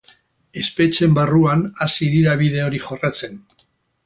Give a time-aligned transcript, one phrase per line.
[0.61, 3.41] Espetxeen barruan hasi dira bide hori jorratzen.